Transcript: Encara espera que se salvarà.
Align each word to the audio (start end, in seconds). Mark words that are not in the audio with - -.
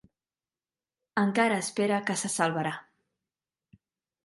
Encara 1.23 1.59
espera 1.65 2.01
que 2.09 2.17
se 2.23 2.33
salvarà. 2.39 2.75